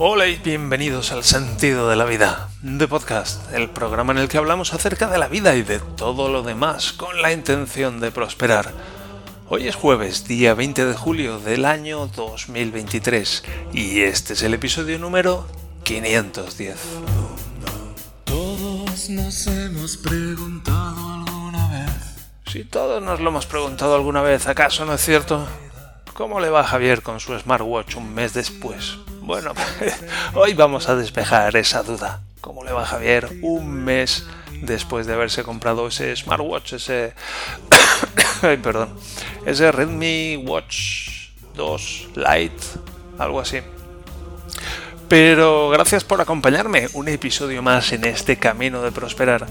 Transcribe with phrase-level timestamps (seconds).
[0.00, 4.38] Hola y bienvenidos al Sentido de la Vida, de Podcast, el programa en el que
[4.38, 8.72] hablamos acerca de la vida y de todo lo demás con la intención de prosperar.
[9.48, 13.42] Hoy es jueves, día 20 de julio del año 2023
[13.72, 15.48] y este es el episodio número
[15.82, 16.76] 510.
[18.22, 21.90] Todos nos hemos preguntado alguna vez.
[22.46, 25.44] Si todos nos lo hemos preguntado alguna vez, ¿acaso no es cierto?
[26.14, 28.98] ¿Cómo le va a Javier con su smartwatch un mes después?
[29.28, 29.52] Bueno,
[30.34, 32.22] hoy vamos a despejar esa duda.
[32.40, 34.26] ¿Cómo le va Javier un mes
[34.62, 37.12] después de haberse comprado ese smartwatch, ese...
[38.40, 38.88] Perdón.
[39.44, 42.64] Ese Redmi Watch 2 Lite,
[43.18, 43.58] algo así.
[45.08, 49.44] Pero gracias por acompañarme un episodio más en este camino de prosperar.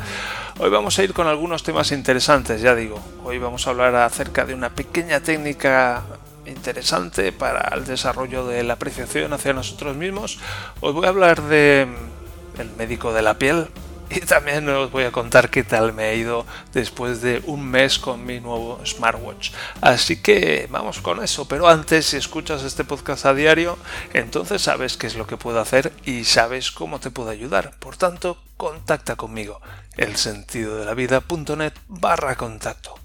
[0.57, 2.99] Hoy vamos a ir con algunos temas interesantes, ya digo.
[3.23, 6.01] Hoy vamos a hablar acerca de una pequeña técnica
[6.47, 10.39] interesante para el desarrollo de la apreciación hacia nosotros mismos.
[10.81, 13.67] Os voy a hablar de mm, el médico de la piel
[14.09, 17.99] y también os voy a contar qué tal me ha ido después de un mes
[17.99, 19.51] con mi nuevo smartwatch.
[19.81, 23.77] Así que vamos con eso, pero antes si escuchas este podcast a diario,
[24.13, 27.73] entonces sabes qué es lo que puedo hacer y sabes cómo te puedo ayudar.
[27.79, 29.61] Por tanto, contacta conmigo.
[29.97, 32.95] El sentido de la vida.net barra contacto.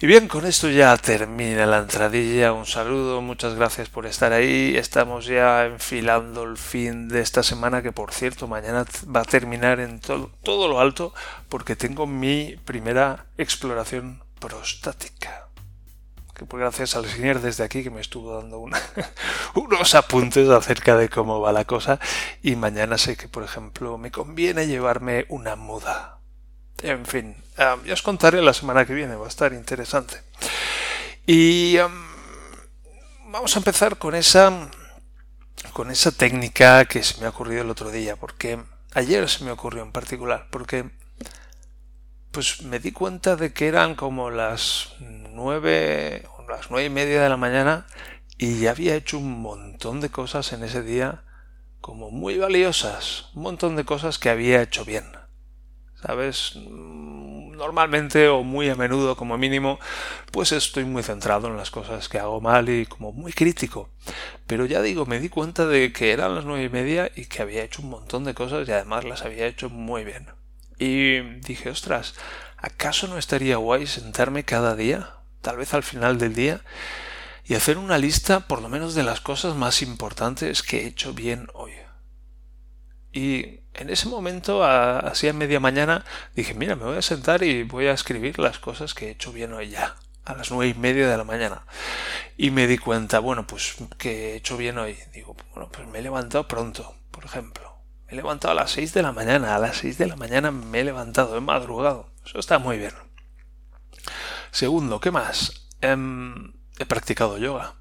[0.00, 2.52] Y bien, con esto ya termina la entradilla.
[2.52, 4.76] Un saludo, muchas gracias por estar ahí.
[4.76, 9.80] Estamos ya enfilando el fin de esta semana, que por cierto, mañana va a terminar
[9.80, 11.12] en todo, lo alto,
[11.48, 15.48] porque tengo mi primera exploración prostática.
[16.32, 18.60] Que por gracias al señor desde aquí que me estuvo dando
[19.56, 21.98] unos apuntes acerca de cómo va la cosa.
[22.40, 26.17] Y mañana sé que, por ejemplo, me conviene llevarme una muda
[26.82, 30.22] en fin, ya os contaré la semana que viene, va a estar interesante.
[31.26, 31.76] Y
[33.26, 34.70] vamos a empezar con esa,
[35.72, 38.62] con esa técnica que se me ha ocurrido el otro día, porque
[38.94, 40.90] ayer se me ocurrió en particular, porque
[42.30, 47.28] pues me di cuenta de que eran como las nueve las nueve y media de
[47.28, 47.86] la mañana
[48.38, 51.24] y ya había hecho un montón de cosas en ese día
[51.80, 55.17] como muy valiosas, un montón de cosas que había hecho bien.
[56.04, 56.52] ¿Sabes?
[56.56, 59.78] Normalmente o muy a menudo como mínimo,
[60.30, 63.88] pues estoy muy centrado en las cosas que hago mal y como muy crítico.
[64.46, 67.42] Pero ya digo, me di cuenta de que eran las nueve y media y que
[67.42, 70.28] había hecho un montón de cosas y además las había hecho muy bien.
[70.78, 72.14] Y dije, ostras,
[72.56, 76.60] ¿acaso no estaría guay sentarme cada día, tal vez al final del día,
[77.44, 81.12] y hacer una lista por lo menos de las cosas más importantes que he hecho
[81.12, 81.72] bien hoy?
[83.12, 86.04] Y en ese momento, así a media mañana,
[86.34, 89.32] dije, mira, me voy a sentar y voy a escribir las cosas que he hecho
[89.32, 91.62] bien hoy ya, a las nueve y media de la mañana.
[92.36, 94.96] Y me di cuenta, bueno, pues que he hecho bien hoy.
[95.12, 97.78] Digo, bueno, pues me he levantado pronto, por ejemplo.
[98.06, 100.50] Me he levantado a las seis de la mañana, a las seis de la mañana
[100.50, 102.10] me he levantado, he madrugado.
[102.24, 102.92] Eso está muy bien.
[104.50, 105.68] Segundo, ¿qué más?
[105.80, 107.74] Em, he practicado yoga.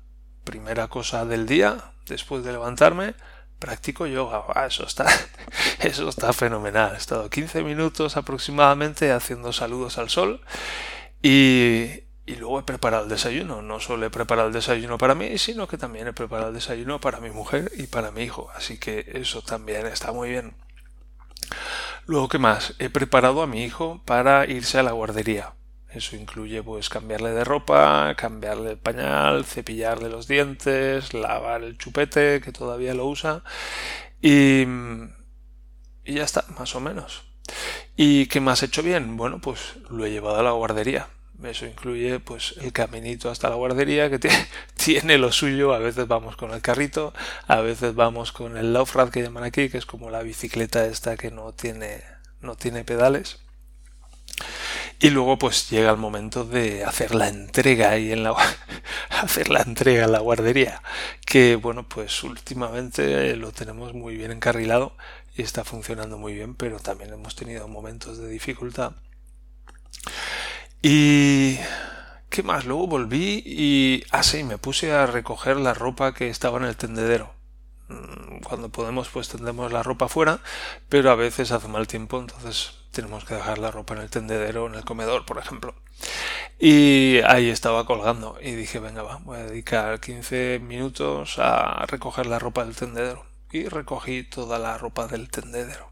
[0.43, 3.15] Primera cosa del día, después de levantarme,
[3.59, 4.43] practico yoga.
[4.65, 5.05] Eso está,
[5.79, 6.93] eso está fenomenal.
[6.93, 10.41] He estado 15 minutos aproximadamente haciendo saludos al sol
[11.21, 13.61] y, y luego he preparado el desayuno.
[13.61, 16.99] No solo he preparado el desayuno para mí, sino que también he preparado el desayuno
[16.99, 18.49] para mi mujer y para mi hijo.
[18.55, 20.55] Así que eso también está muy bien.
[22.05, 22.73] Luego, ¿qué más?
[22.79, 25.56] He preparado a mi hijo para irse a la guardería.
[25.97, 32.39] Eso incluye pues cambiarle de ropa, cambiarle el pañal, cepillarle los dientes, lavar el chupete
[32.39, 33.43] que todavía lo usa
[34.21, 34.61] y,
[36.05, 37.23] y ya está, más o menos.
[37.95, 39.17] ¿Y qué más he hecho bien?
[39.17, 41.07] Bueno, pues lo he llevado a la guardería.
[41.43, 44.19] Eso incluye pues el caminito hasta la guardería que
[44.75, 45.73] tiene, lo suyo.
[45.73, 47.11] A veces vamos con el carrito,
[47.47, 51.17] a veces vamos con el Laufrad que llaman aquí, que es como la bicicleta esta
[51.17, 52.03] que no tiene,
[52.41, 53.39] no tiene pedales.
[54.99, 58.35] Y luego pues llega el momento de hacer la entrega ahí en la
[59.09, 60.81] hacer la entrega en la guardería,
[61.25, 64.95] que bueno, pues últimamente lo tenemos muy bien encarrilado
[65.35, 68.93] y está funcionando muy bien, pero también hemos tenido momentos de dificultad.
[70.81, 71.57] Y
[72.29, 72.65] ¿qué más?
[72.65, 76.75] Luego volví y así ah, me puse a recoger la ropa que estaba en el
[76.75, 77.33] tendedero.
[77.89, 80.39] Mm, cuando podemos pues tendemos la ropa fuera,
[80.89, 84.65] pero a veces hace mal tiempo, entonces tenemos que dejar la ropa en el tendedero
[84.65, 85.75] en el comedor, por ejemplo.
[86.57, 92.25] Y ahí estaba colgando y dije, venga, va, voy a dedicar 15 minutos a recoger
[92.25, 93.23] la ropa del tendedero.
[93.51, 95.91] Y recogí toda la ropa del tendedero.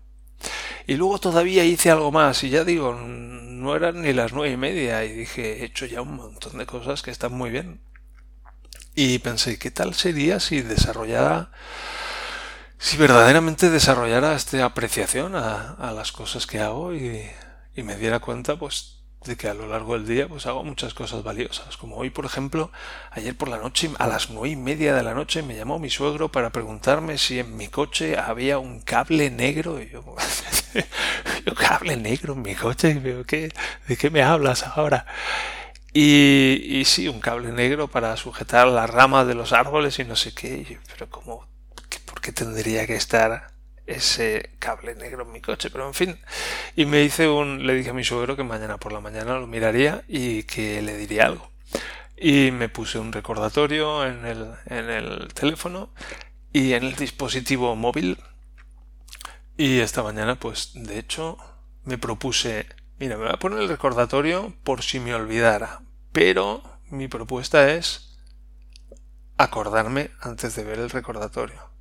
[0.88, 4.58] Y luego todavía hice algo más y ya digo, no eran ni las nueve y
[4.58, 7.82] media y dije, he hecho ya un montón de cosas que están muy bien.
[8.96, 11.52] Y pensé, ¿qué tal sería si desarrollara
[12.78, 17.30] si verdaderamente desarrollara esta apreciación a, las cosas que hago y,
[17.76, 18.96] y me diera cuenta pues
[19.26, 21.78] de que a lo largo del día pues hago muchas cosas valiosas.
[21.78, 22.72] Como hoy, por ejemplo,
[23.12, 25.90] ayer por la noche, a las nueve y media de la noche, me llamó mi
[25.90, 29.82] suegro para preguntarme si en mi coche había un cable negro.
[29.82, 30.04] Y yo,
[31.46, 33.52] yo cable negro en mi coche, ¿qué,
[33.88, 35.06] ¿de qué me hablas ahora?
[35.94, 40.16] Y, y sí, un cable negro para sujetar las ramas de los árboles y no
[40.16, 40.78] sé qué.
[40.92, 41.55] Pero como, ¿por
[42.26, 43.52] qué tendría que estar
[43.86, 46.18] ese cable negro en mi coche, pero en fin.
[46.76, 49.46] Y me hice un, le dije a mi suegro que mañana por la mañana lo
[49.46, 51.52] miraría y que le diría algo.
[52.18, 55.92] Y me puse un recordatorio en el, en el teléfono
[56.52, 58.18] y en el dispositivo móvil.
[59.56, 61.38] Y esta mañana, pues, de hecho,
[61.84, 62.66] me propuse,
[62.98, 65.84] mira, me voy a poner el recordatorio por si me olvidara.
[66.12, 68.18] Pero mi propuesta es
[69.38, 71.75] acordarme antes de ver el recordatorio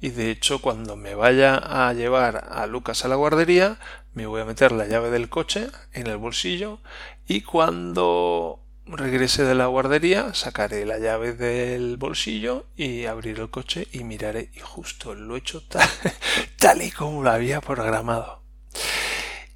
[0.00, 3.78] y de hecho cuando me vaya a llevar a Lucas a la guardería
[4.14, 6.80] me voy a meter la llave del coche en el bolsillo
[7.26, 13.86] y cuando regrese de la guardería sacaré la llave del bolsillo y abriré el coche
[13.92, 15.88] y miraré y justo lo he hecho tal,
[16.58, 18.42] tal y como lo había programado.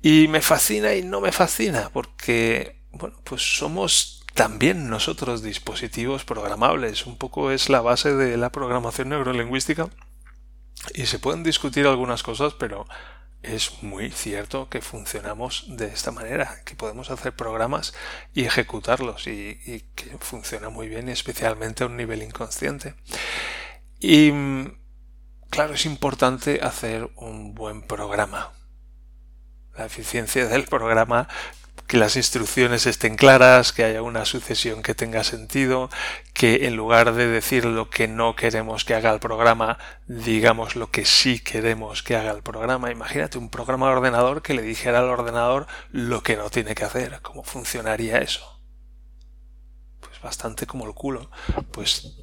[0.02, 7.06] Y me fascina y no me fascina porque bueno pues somos también nosotros dispositivos programables.
[7.06, 9.88] Un poco es la base de la programación neurolingüística
[10.92, 12.86] y se pueden discutir algunas cosas, pero
[13.42, 17.94] es muy cierto que funcionamos de esta manera, que podemos hacer programas
[18.32, 22.94] y ejecutarlos y, que funciona muy bien, especialmente a un nivel inconsciente.
[24.00, 24.32] Y
[25.50, 28.52] claro, es importante hacer un buen programa.
[29.76, 31.28] La eficiencia del programa
[31.86, 35.90] que las instrucciones estén claras, que haya una sucesión que tenga sentido,
[36.32, 40.90] que en lugar de decir lo que no queremos que haga el programa, digamos lo
[40.90, 42.90] que sí queremos que haga el programa.
[42.90, 46.84] Imagínate un programa de ordenador que le dijera al ordenador lo que no tiene que
[46.84, 47.20] hacer.
[47.20, 48.62] ¿Cómo funcionaría eso?
[50.00, 51.30] Pues bastante como el culo.
[51.70, 52.22] Pues,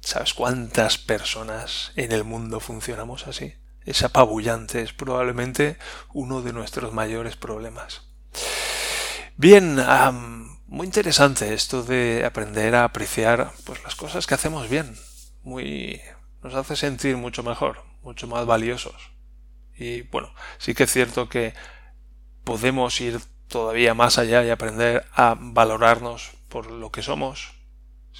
[0.00, 3.54] ¿sabes cuántas personas en el mundo funcionamos así?
[3.84, 5.76] Es apabullante, es probablemente
[6.14, 8.11] uno de nuestros mayores problemas.
[9.42, 9.76] Bien,
[10.68, 14.94] muy interesante esto de aprender a apreciar pues, las cosas que hacemos bien.
[15.42, 16.00] Muy,
[16.44, 19.10] nos hace sentir mucho mejor, mucho más valiosos.
[19.76, 21.54] Y bueno, sí que es cierto que
[22.44, 23.18] podemos ir
[23.48, 27.52] todavía más allá y aprender a valorarnos por lo que somos,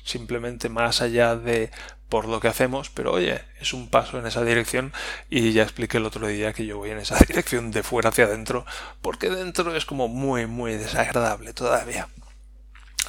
[0.05, 1.71] simplemente más allá de
[2.09, 4.93] por lo que hacemos, pero oye, es un paso en esa dirección
[5.31, 8.25] y ya expliqué el otro día que yo voy en esa dirección de fuera hacia
[8.25, 8.67] adentro,
[9.01, 12.09] porque dentro es como muy, muy desagradable todavía.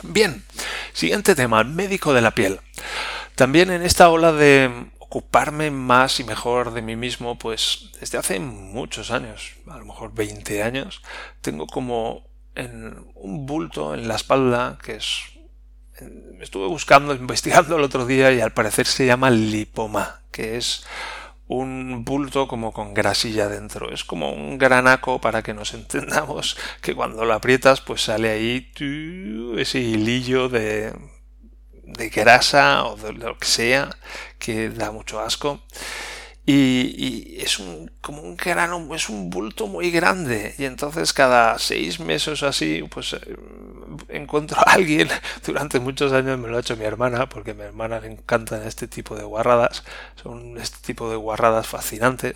[0.04, 0.44] Bien,
[0.94, 2.62] siguiente tema, médico de la piel.
[3.36, 8.40] También en esta ola de ocuparme más y mejor de mí mismo, pues desde hace
[8.40, 11.02] muchos años, a lo mejor 20 años,
[11.42, 12.24] tengo como
[12.56, 15.33] en un bulto en la espalda que es
[16.42, 20.86] estuve buscando, investigando el otro día y al parecer se llama lipoma, que es
[21.48, 23.92] un bulto como con grasilla dentro.
[23.92, 28.72] Es como un granaco para que nos entendamos que cuando lo aprietas pues sale ahí
[29.58, 30.94] ese hilillo de,
[31.84, 33.90] de grasa o de lo que sea
[34.40, 35.62] que da mucho asco
[36.46, 42.00] y, es un, como un grano, es un bulto muy grande y entonces cada seis
[42.00, 43.20] meses así pues eh,
[44.10, 45.10] encuentro a alguien,
[45.46, 48.64] durante muchos años me lo ha hecho mi hermana porque a mi hermana le encantan
[48.68, 49.84] este tipo de guarradas,
[50.22, 52.36] son este tipo de guarradas fascinantes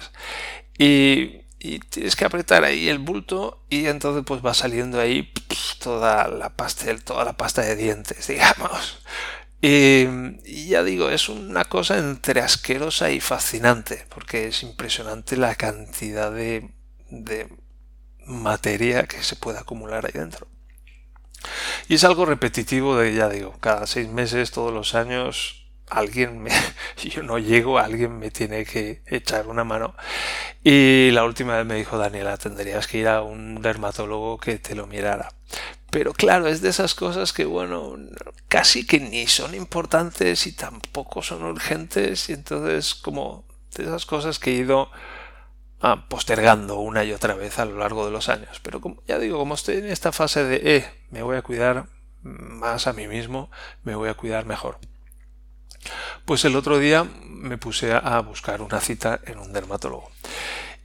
[0.77, 5.31] y, y tienes que apretar ahí el bulto y entonces pues va saliendo ahí
[5.79, 8.99] toda la pastel, toda la pasta de dientes digamos
[9.61, 16.31] y ya digo, es una cosa entre asquerosa y fascinante, porque es impresionante la cantidad
[16.31, 16.71] de,
[17.09, 17.47] de
[18.25, 20.47] materia que se puede acumular ahí dentro.
[21.87, 26.51] Y es algo repetitivo de, ya digo, cada seis meses, todos los años, alguien me,
[27.03, 29.95] yo no llego, alguien me tiene que echar una mano.
[30.63, 34.75] Y la última vez me dijo Daniela, tendrías que ir a un dermatólogo que te
[34.75, 35.29] lo mirara.
[35.89, 37.95] Pero claro, es de esas cosas que, bueno,
[38.49, 42.29] casi que ni son importantes y tampoco son urgentes.
[42.29, 44.91] Y entonces, como de esas cosas que he ido
[45.81, 48.59] ah, postergando una y otra vez a lo largo de los años.
[48.61, 51.87] Pero como, ya digo, como estoy en esta fase de, eh, me voy a cuidar
[52.21, 53.49] más a mí mismo,
[53.83, 54.79] me voy a cuidar mejor.
[56.25, 60.09] Pues el otro día me puse a buscar una cita en un dermatólogo.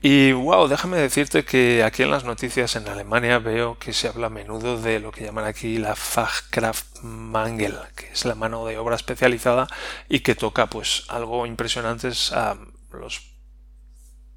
[0.05, 4.27] Y wow, déjame decirte que aquí en las noticias en Alemania veo que se habla
[4.27, 8.97] a menudo de lo que llaman aquí la Fachkraftmangel, que es la mano de obra
[8.97, 9.67] especializada
[10.09, 12.57] y que toca pues algo impresionantes a
[12.91, 13.32] los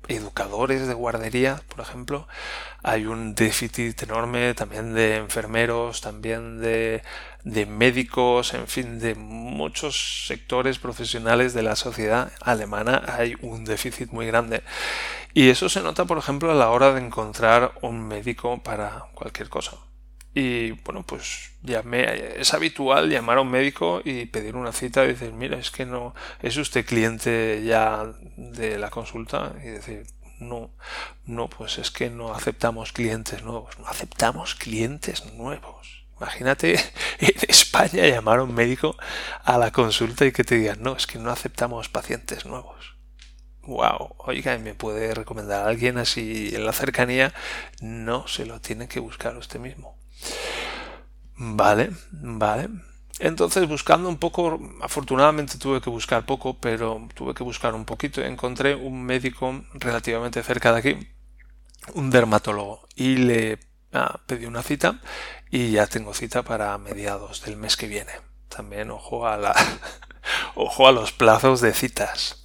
[0.09, 2.27] educadores de guardería, por ejemplo,
[2.83, 7.03] hay un déficit enorme también de enfermeros, también de,
[7.45, 14.27] médicos, en fin, de muchos sectores profesionales de la sociedad alemana hay un déficit muy
[14.27, 14.63] grande.
[15.35, 19.49] Y eso se nota, por ejemplo, a la hora de encontrar un médico para cualquier
[19.49, 19.86] cosa.
[20.39, 25.09] Y bueno, pues llamé, es habitual llamar a un médico y pedir una cita y
[25.09, 28.05] decir, mira, es que no, es usted cliente ya
[28.37, 30.07] de la consulta y decir,
[30.39, 30.75] no,
[31.25, 36.05] no, pues es que no aceptamos clientes nuevos, no aceptamos clientes nuevos.
[36.19, 36.75] Imagínate
[37.19, 38.95] en España llamar a un médico
[39.43, 42.95] a la consulta y que te digan, no, es que no aceptamos pacientes nuevos.
[43.63, 47.33] Wow, oiga, ¿me puede recomendar a alguien así en la cercanía?
[47.81, 49.97] No, se lo tiene que buscar usted mismo.
[51.37, 52.69] Vale, vale.
[53.19, 58.23] Entonces, buscando un poco, afortunadamente tuve que buscar poco, pero tuve que buscar un poquito.
[58.23, 61.09] Encontré un médico relativamente cerca de aquí,
[61.95, 63.59] un dermatólogo, y le
[63.93, 65.01] ah, pedí una cita
[65.51, 68.13] y ya tengo cita para mediados del mes que viene.
[68.49, 69.55] También ojo a la,
[70.55, 72.43] ojo a los plazos de citas.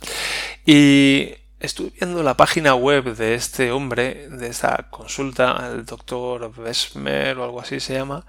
[0.65, 7.37] Y estuve viendo la página web de este hombre, de esta consulta, el doctor Besmer
[7.37, 8.25] o algo así se llama,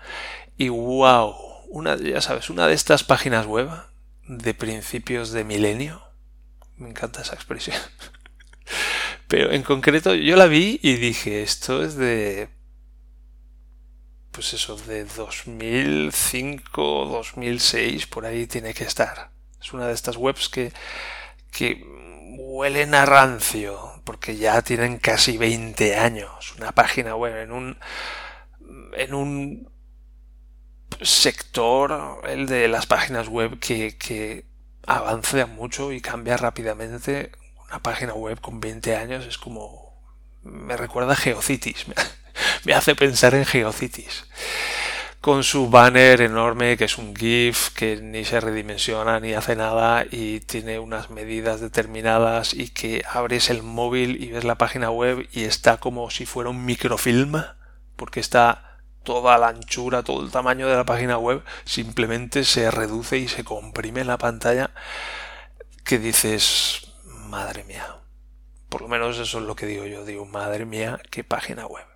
[0.56, 1.34] y wow,
[1.68, 3.68] una, ya sabes, una de estas páginas web
[4.28, 6.02] de principios de milenio.
[6.76, 7.76] Me encanta esa expresión.
[9.28, 12.48] Pero en concreto yo la vi y dije, esto es de...
[14.30, 19.30] Pues eso, de 2005, 2006, por ahí tiene que estar.
[19.60, 20.72] Es una de estas webs que,
[21.50, 21.84] que
[22.38, 26.54] huelen a rancio, porque ya tienen casi 20 años.
[26.58, 27.78] Una página web en un,
[28.94, 29.72] en un
[31.00, 34.46] sector, el de las páginas web, que, que
[34.86, 37.32] avanza mucho y cambia rápidamente.
[37.66, 40.02] Una página web con 20 años es como...
[40.42, 41.86] me recuerda a Geocities,
[42.64, 44.26] me hace pensar en Geocities
[45.22, 50.04] con su banner enorme que es un GIF que ni se redimensiona ni hace nada
[50.10, 55.28] y tiene unas medidas determinadas y que abres el móvil y ves la página web
[55.32, 57.40] y está como si fuera un microfilm
[57.94, 63.16] porque está toda la anchura, todo el tamaño de la página web simplemente se reduce
[63.16, 64.72] y se comprime la pantalla
[65.84, 67.86] que dices madre mía
[68.68, 71.86] por lo menos eso es lo que digo yo digo madre mía qué página web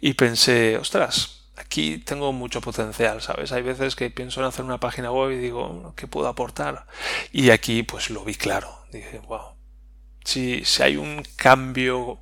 [0.00, 3.52] y pensé ostras aquí tengo mucho potencial, ¿sabes?
[3.52, 6.86] Hay veces que pienso en hacer una página web y digo, ¿qué puedo aportar?
[7.32, 8.78] Y aquí pues lo vi claro.
[8.92, 9.54] Dije, wow,
[10.24, 12.20] si, si hay un cambio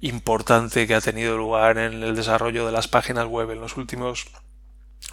[0.00, 4.26] importante que ha tenido lugar en el desarrollo de las páginas web en los últimos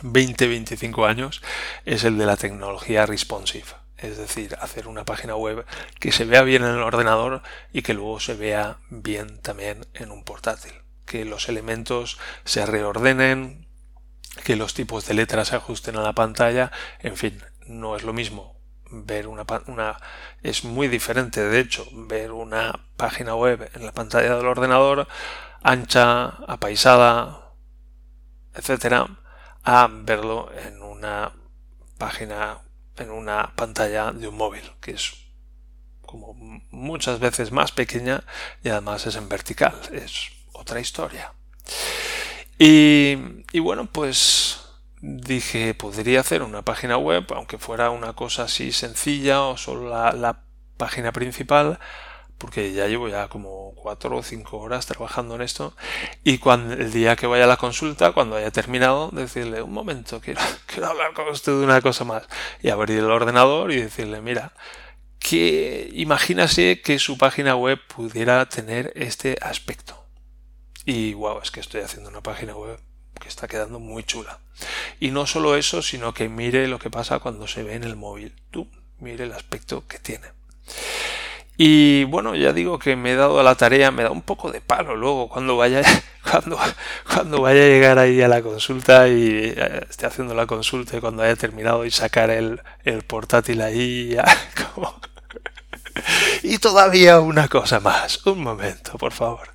[0.02, 1.42] 20-25 años,
[1.86, 3.66] es el de la tecnología responsive.
[3.98, 5.66] Es decir, hacer una página web
[6.00, 7.42] que se vea bien en el ordenador
[7.72, 13.68] y que luego se vea bien también en un portátil que los elementos se reordenen,
[14.44, 18.14] que los tipos de letras se ajusten a la pantalla, en fin, no es lo
[18.14, 18.54] mismo
[18.90, 19.98] ver una,
[20.44, 25.08] es muy diferente de hecho ver una página web en la pantalla del ordenador
[25.64, 27.54] ancha, apaisada,
[28.54, 29.08] etcétera,
[29.64, 31.32] a verlo en una
[31.98, 32.60] página
[32.98, 35.14] en una pantalla de un móvil, que es
[36.06, 36.34] como
[36.70, 38.24] muchas veces más pequeña
[38.64, 40.30] y además es en vertical, es
[40.64, 41.34] otra historia.
[42.58, 44.62] Y, bueno, pues
[45.02, 50.40] dije, podría hacer una página web, aunque fuera una cosa así sencilla o solo la,
[50.78, 51.80] página principal,
[52.38, 55.76] porque ya llevo ya como cuatro o cinco horas trabajando en esto
[56.24, 60.20] y cuando el día que vaya a la consulta, cuando haya terminado, decirle un momento,
[60.20, 62.24] quiero, quiero hablar con usted de una cosa más
[62.62, 64.52] y abrir el ordenador y decirle, mira,
[65.20, 70.03] que imagínase que su página web pudiera tener este aspecto.
[70.86, 72.80] Y wow, es que estoy haciendo una página web
[73.20, 74.40] que está quedando muy chula.
[75.00, 77.96] Y no solo eso, sino que mire lo que pasa cuando se ve en el
[77.96, 78.34] móvil.
[78.52, 78.68] Tú,
[79.00, 80.28] mire el aspecto que tiene.
[81.56, 84.52] Y bueno, ya digo que me he dado a la tarea, me da un poco
[84.52, 85.84] de palo luego cuando vaya,
[86.32, 86.58] cuando,
[87.08, 91.00] cuando vaya a llegar ahí a la consulta y eh, esté haciendo la consulta y
[91.00, 94.18] cuando haya terminado y sacar el, el portátil ahí,
[96.44, 99.50] y todavía una cosa más, un momento, por favor.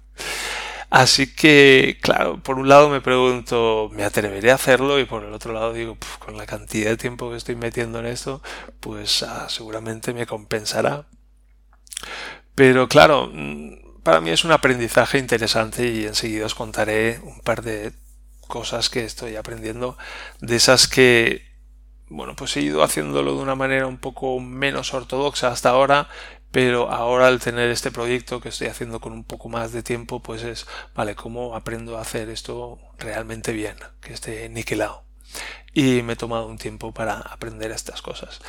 [0.91, 4.99] Así que, claro, por un lado me pregunto, ¿me atreveré a hacerlo?
[4.99, 8.07] Y por el otro lado digo, con la cantidad de tiempo que estoy metiendo en
[8.07, 8.43] esto,
[8.81, 11.07] pues ah, seguramente me compensará.
[12.55, 17.63] Pero claro, mm, para mí es un aprendizaje interesante y enseguida os contaré un par
[17.63, 17.93] de
[18.47, 19.99] cosas que estoy aprendiendo,
[20.41, 21.43] de esas que,
[22.09, 26.09] bueno, pues he ido haciéndolo de una manera un poco menos ortodoxa hasta ahora,
[26.51, 30.21] pero ahora al tener este proyecto que estoy haciendo con un poco más de tiempo,
[30.21, 35.09] pues es, vale, ¿cómo aprendo a hacer esto realmente bien, que esté niquelado?
[35.75, 38.41] y me he tomado un tiempo para aprender estas cosas.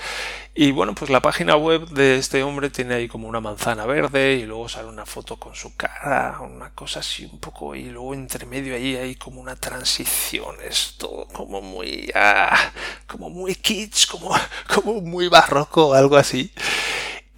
[0.56, 4.36] Y bueno, pues la página web de este hombre tiene ahí como una manzana verde
[4.36, 8.13] y luego sale una foto con su cara, una cosa así un poco y luego
[8.13, 12.58] entre medio ahí hay como una transición, es todo como muy ah,
[13.06, 14.34] como muy kitsch, como,
[14.74, 16.51] como muy barroco, algo así.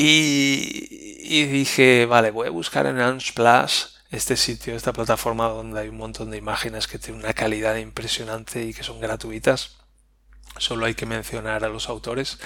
[0.04, 5.98] Y, dije, vale, voy a buscar en Unsplash este sitio, esta plataforma donde hay un
[5.98, 9.78] montón de imágenes que tienen una calidad impresionante y que son gratuitas.
[10.58, 12.40] Solo hay que mencionar a los autores.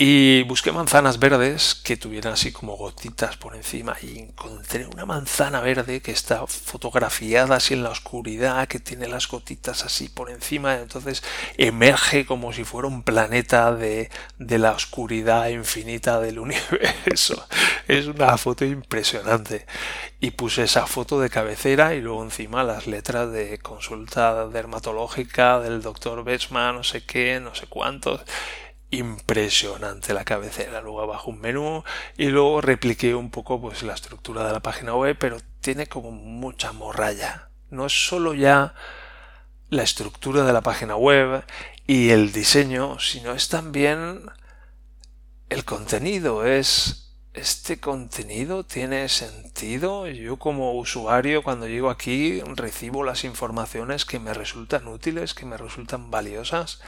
[0.00, 5.60] Y busqué manzanas verdes que tuvieran así como gotitas por encima y encontré una manzana
[5.60, 10.76] verde que está fotografiada así en la oscuridad, que tiene las gotitas así por encima,
[10.76, 11.24] entonces
[11.56, 17.48] emerge como si fuera un planeta de, de la oscuridad infinita del universo.
[17.88, 19.66] Es una foto impresionante.
[20.20, 25.82] Y puse esa foto de cabecera y luego encima las letras de consulta dermatológica del
[25.82, 28.20] doctor Bechman, no sé qué, no sé cuántos
[28.90, 30.80] impresionante la cabecera.
[30.80, 31.84] Luego abajo un menú
[32.16, 36.10] y luego repliqué un poco pues la estructura de la página web, pero tiene como
[36.10, 37.50] mucha morralla.
[37.70, 38.74] No es solo ya
[39.68, 41.44] la estructura de la página web
[41.86, 44.22] y el diseño, sino es también
[45.50, 50.08] el contenido, es este contenido tiene sentido.
[50.08, 55.56] Yo como usuario cuando llego aquí recibo las informaciones que me resultan útiles, que me
[55.56, 56.80] resultan valiosas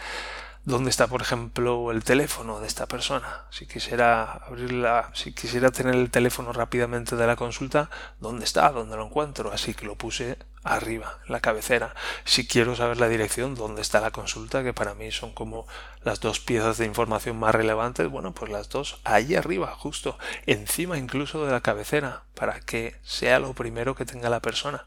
[0.64, 3.44] dónde está, por ejemplo, el teléfono de esta persona.
[3.50, 7.90] Si quisiera abrirla, si quisiera tener el teléfono rápidamente de la consulta,
[8.20, 8.70] ¿dónde está?
[8.70, 9.52] ¿Dónde lo encuentro?
[9.52, 11.94] Así que lo puse arriba, en la cabecera.
[12.24, 14.62] Si quiero saber la dirección, ¿dónde está la consulta?
[14.62, 15.66] Que para mí son como
[16.02, 18.08] las dos piezas de información más relevantes.
[18.08, 23.38] Bueno, pues las dos ahí arriba, justo encima incluso de la cabecera, para que sea
[23.38, 24.84] lo primero que tenga la persona.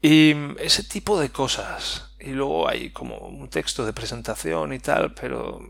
[0.00, 2.10] Y ese tipo de cosas.
[2.20, 5.60] Y luego hay como un texto de presentación y tal, pero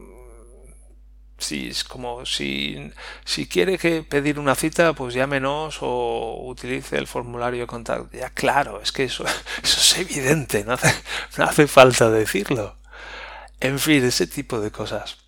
[1.38, 2.90] sí, es como si,
[3.24, 8.16] si quiere que pedir una cita, pues llámenos o utilice el formulario de contacto.
[8.16, 9.24] Ya claro, es que eso,
[9.62, 10.94] eso es evidente, no hace,
[11.38, 12.76] no hace falta decirlo.
[13.60, 15.18] En fin, ese tipo de cosas.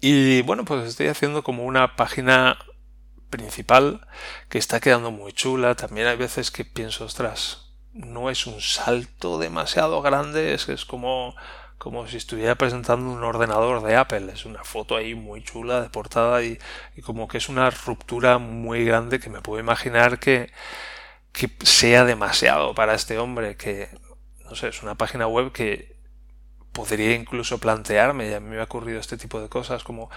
[0.00, 2.58] Y bueno, pues estoy haciendo como una página
[3.30, 4.06] principal
[4.48, 5.74] que está quedando muy chula.
[5.74, 11.34] También hay veces que pienso, ostras, no es un salto demasiado grande, es, es como,
[11.78, 14.32] como si estuviera presentando un ordenador de Apple.
[14.32, 16.58] Es una foto ahí muy chula de portada y,
[17.02, 20.50] como que es una ruptura muy grande que me puedo imaginar que,
[21.32, 23.88] que sea demasiado para este hombre, que
[24.44, 25.96] no sé, es una página web que
[26.72, 30.10] podría incluso plantearme, y a mí me ha ocurrido este tipo de cosas como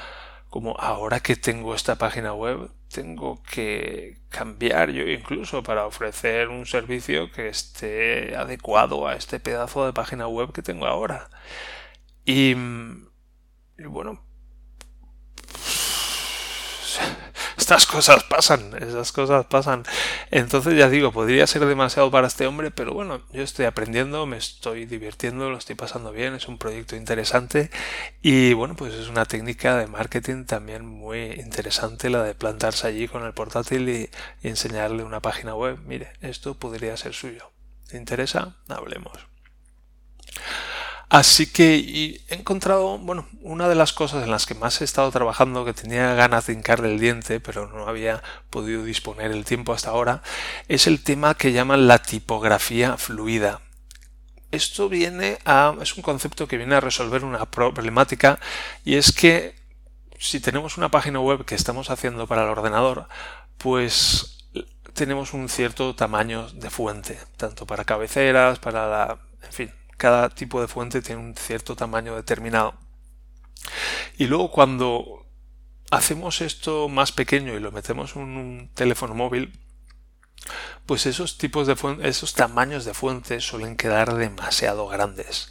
[0.55, 6.65] como ahora que tengo esta página web, tengo que cambiar yo incluso para ofrecer un
[6.65, 11.29] servicio que esté adecuado a este pedazo de página web que tengo ahora.
[12.23, 12.53] Y,
[13.85, 14.23] bueno,
[17.65, 19.81] estas cosas pasan, esas cosas pasan.
[20.29, 24.37] Entonces ya digo, podría ser demasiado para este hombre, pero bueno, yo estoy aprendiendo, me
[24.37, 27.71] estoy divirtiendo, lo estoy pasando bien, es un proyecto interesante
[28.21, 33.07] y bueno, pues es una técnica de marketing también muy interesante la de plantarse allí
[33.07, 34.11] con el portátil y,
[34.43, 35.79] y enseñarle una página web.
[35.87, 37.51] Mire, esto podría ser suyo.
[37.87, 38.57] ¿Te interesa?
[38.69, 39.25] Hablemos.
[41.09, 45.11] Así que he encontrado, bueno, una de las cosas en las que más he estado
[45.11, 49.73] trabajando, que tenía ganas de hincarle el diente, pero no había podido disponer el tiempo
[49.73, 50.23] hasta ahora,
[50.67, 53.61] es el tema que llaman la tipografía fluida.
[54.51, 58.39] Esto viene a, es un concepto que viene a resolver una problemática
[58.83, 59.55] y es que
[60.17, 63.07] si tenemos una página web que estamos haciendo para el ordenador,
[63.57, 64.47] pues
[64.93, 70.61] tenemos un cierto tamaño de fuente, tanto para cabeceras, para la, en fin, cada tipo
[70.61, 72.75] de fuente tiene un cierto tamaño determinado.
[74.17, 75.25] Y luego cuando
[75.91, 79.59] hacemos esto más pequeño y lo metemos en un teléfono móvil,
[80.85, 85.49] pues esos tipos de esos tamaños de fuentes suelen quedar demasiado grandes.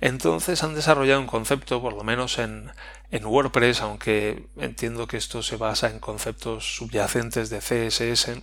[0.00, 2.70] Entonces han desarrollado un concepto, por lo menos en,
[3.10, 8.42] en WordPress, aunque entiendo que esto se basa en conceptos subyacentes de CSS,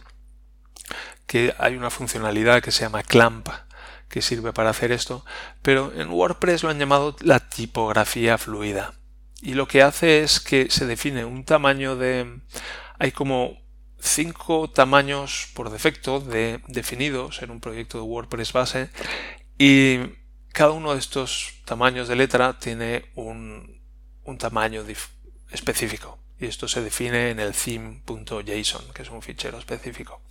[1.28, 3.48] que hay una funcionalidad que se llama clamp,
[4.14, 5.26] que sirve para hacer esto,
[5.64, 8.94] pero en WordPress lo han llamado la tipografía fluida.
[9.42, 12.40] Y lo que hace es que se define un tamaño de...
[13.00, 13.58] Hay como
[14.00, 18.90] cinco tamaños por defecto de, definidos en un proyecto de WordPress base
[19.58, 19.98] y
[20.52, 23.82] cada uno de estos tamaños de letra tiene un,
[24.26, 24.84] un tamaño
[25.50, 26.20] específico.
[26.40, 30.22] y esto se define en el theme.json, que es un fichero específico.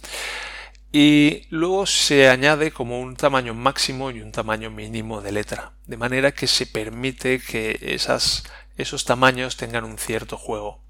[0.93, 5.97] Y luego se añade como un tamaño máximo y un tamaño mínimo de letra, de
[5.97, 8.45] manera que se permite que esas,
[8.77, 10.83] esos tamaños tengan un cierto juego,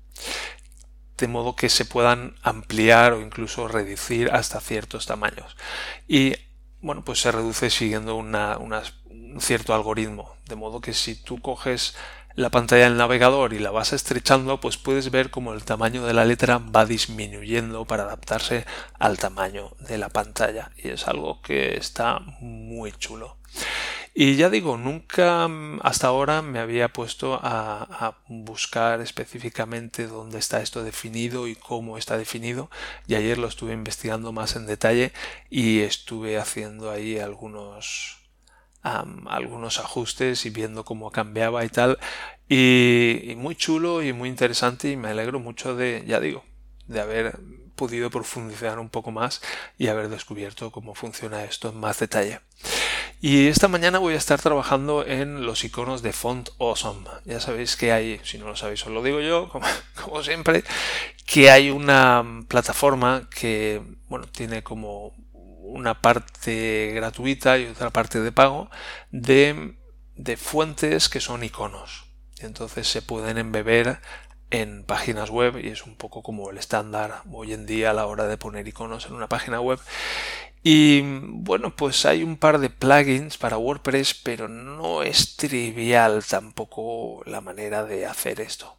[1.19, 5.57] de modo que se puedan ampliar o incluso reducir hasta ciertos tamaños.
[6.09, 6.35] Y
[6.81, 11.95] bueno, pues se reduce siguiendo un cierto algoritmo, de modo que si tú coges
[12.35, 16.15] la pantalla del navegador y la vas estrechando, pues puedes ver cómo el tamaño de
[16.15, 18.67] la letra va disminuyendo para adaptarse
[18.99, 20.71] al tamaño de la pantalla.
[20.77, 23.37] Y es algo que está muy chulo.
[24.15, 30.39] Y ya digo, nunca mm, hasta ahora me había puesto a, a, buscar específicamente dónde
[30.39, 32.71] está esto definido y cómo está definido.
[33.07, 35.13] Y ayer lo estuve investigando más en detalle
[35.49, 38.22] y estuve haciendo ahí algunos
[38.83, 41.99] algunos ajustes y viendo cómo cambiaba y tal.
[42.49, 46.45] Y, muy chulo y muy interesante y me alegro mucho de, ya digo,
[46.87, 47.39] de haber
[47.77, 49.41] podido profundizar un poco más
[49.79, 52.41] y haber descubierto cómo funciona esto en más detalle.
[53.21, 57.09] Y esta mañana voy a estar trabajando en los iconos de Font Awesome.
[57.25, 59.67] Ya sabéis que hay, si no lo sabéis os lo digo yo, como,
[60.05, 60.65] como siempre,
[61.25, 65.15] que hay una plataforma que, bueno, tiene como
[65.73, 68.71] una parte gratuita y otra parte de pago
[69.11, 69.77] de,
[70.15, 72.05] de fuentes que son iconos.
[72.39, 74.01] Entonces se pueden embeber
[74.51, 78.07] en páginas web y es un poco como el estándar hoy en día a la
[78.07, 79.81] hora de poner iconos en una página web.
[80.63, 87.23] Y bueno, pues hay un par de plugins para WordPress, pero no es trivial tampoco
[87.27, 88.79] la manera de hacer esto.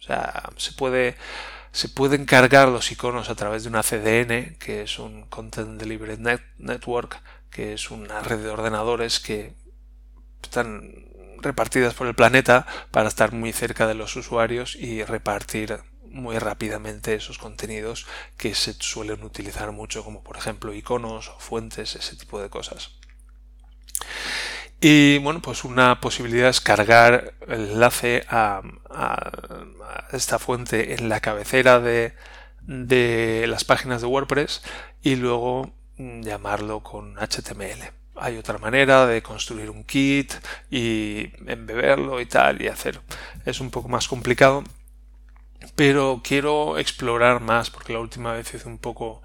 [0.00, 1.16] O sea, se puede
[1.72, 6.18] se pueden cargar los iconos a través de una CDN, que es un Content Delivery
[6.58, 9.54] Network, que es una red de ordenadores que
[10.42, 15.80] están repartidas por el planeta para estar muy cerca de los usuarios y repartir
[16.10, 18.06] muy rápidamente esos contenidos
[18.36, 22.90] que se suelen utilizar mucho como por ejemplo iconos o fuentes, ese tipo de cosas.
[24.80, 28.62] Y bueno, pues una posibilidad es cargar el enlace a,
[30.12, 32.14] esta fuente en la cabecera de,
[32.62, 34.62] de las páginas de WordPress
[35.02, 37.92] y luego mm, llamarlo con HTML.
[38.16, 40.32] Hay otra manera de construir un kit
[40.70, 43.00] y embeberlo y tal y hacer.
[43.44, 44.64] Es un poco más complicado,
[45.76, 49.22] pero quiero explorar más porque la última vez hice un poco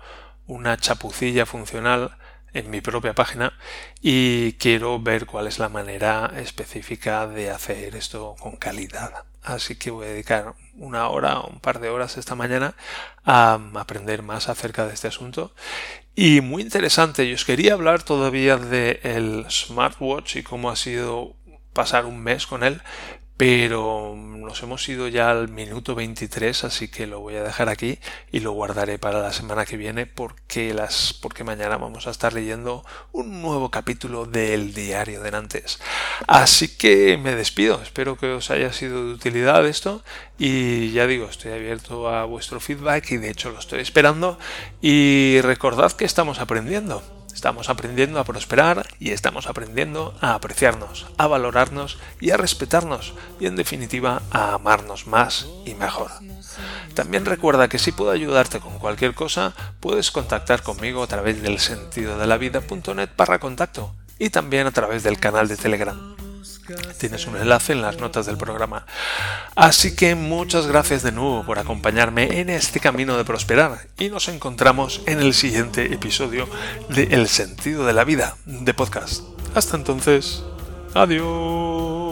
[0.47, 2.17] una chapucilla funcional
[2.55, 3.53] en mi propia página
[4.01, 9.25] y quiero ver cuál es la manera específica de hacer esto con calidad.
[9.43, 12.73] Así que voy a dedicar una hora o un par de horas esta mañana
[13.23, 15.53] a aprender más acerca de este asunto.
[16.15, 21.35] Y muy interesante, yo os quería hablar todavía del smartwatch y cómo ha sido
[21.73, 22.81] pasar un mes con él,
[23.37, 27.99] pero nos hemos ido ya al minuto 23 así que lo voy a dejar aquí
[28.31, 32.33] y lo guardaré para la semana que viene porque las porque mañana vamos a estar
[32.33, 35.79] leyendo un nuevo capítulo del diario de Nantes.
[36.27, 37.81] Así que me despido.
[37.81, 40.03] Espero que os haya sido de utilidad esto.
[40.37, 44.39] Y ya digo estoy abierto a vuestro feedback y de hecho lo estoy esperando.
[44.81, 47.03] Y recordad que estamos aprendiendo
[47.35, 53.45] Estamos aprendiendo a prosperar y estamos aprendiendo a apreciarnos, a valorarnos y a respetarnos y
[53.45, 56.11] en definitiva a amarnos más y mejor.
[56.93, 61.59] También recuerda que si puedo ayudarte con cualquier cosa, puedes contactar conmigo a través del
[61.59, 66.14] sentido de la vida.net barra contacto y también a través del canal de Telegram.
[66.97, 68.85] Tienes un enlace en las notas del programa.
[69.55, 74.27] Así que muchas gracias de nuevo por acompañarme en este camino de prosperar y nos
[74.27, 76.47] encontramos en el siguiente episodio
[76.89, 79.23] de El sentido de la vida de podcast.
[79.53, 80.43] Hasta entonces,
[80.93, 82.04] adiós.